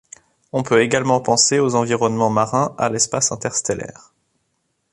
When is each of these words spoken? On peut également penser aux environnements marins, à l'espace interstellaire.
On 0.51 0.63
peut 0.63 0.81
également 0.81 1.21
penser 1.21 1.59
aux 1.59 1.75
environnements 1.75 2.31
marins, 2.31 2.73
à 2.79 2.89
l'espace 2.89 3.31
interstellaire. 3.31 4.11